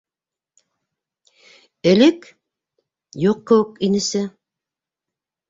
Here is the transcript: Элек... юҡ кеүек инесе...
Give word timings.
Элек... 1.91 2.25
юҡ 3.27 3.45
кеүек 3.53 3.79
инесе... 3.91 4.25